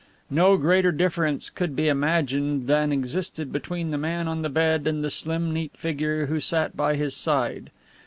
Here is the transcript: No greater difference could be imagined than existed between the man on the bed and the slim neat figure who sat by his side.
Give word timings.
No 0.31 0.57
greater 0.57 0.91
difference 0.91 1.51
could 1.51 1.75
be 1.75 1.87
imagined 1.87 2.65
than 2.65 2.91
existed 2.91 3.51
between 3.51 3.91
the 3.91 3.99
man 3.99 4.27
on 4.27 4.41
the 4.41 4.49
bed 4.49 4.87
and 4.87 5.03
the 5.03 5.11
slim 5.11 5.53
neat 5.53 5.77
figure 5.77 6.25
who 6.25 6.39
sat 6.39 6.75
by 6.75 6.95
his 6.95 7.15
side. 7.15 7.69